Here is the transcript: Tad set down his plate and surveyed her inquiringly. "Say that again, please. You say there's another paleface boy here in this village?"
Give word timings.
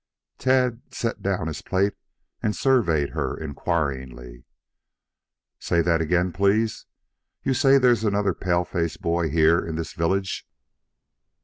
Tad 0.39 0.81
set 0.91 1.21
down 1.21 1.45
his 1.45 1.61
plate 1.61 1.93
and 2.41 2.55
surveyed 2.55 3.11
her 3.11 3.37
inquiringly. 3.37 4.45
"Say 5.59 5.83
that 5.83 6.01
again, 6.01 6.33
please. 6.33 6.87
You 7.43 7.53
say 7.53 7.77
there's 7.77 8.03
another 8.03 8.33
paleface 8.33 8.97
boy 8.97 9.29
here 9.29 9.59
in 9.63 9.75
this 9.75 9.93
village?" 9.93 10.49